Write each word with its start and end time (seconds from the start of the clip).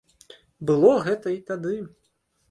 Было 0.69 0.93
гэта 1.07 1.33
і 1.35 1.37
тады. 1.51 1.75